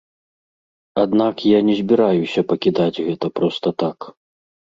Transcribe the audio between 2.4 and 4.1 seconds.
пакідаць гэта проста так.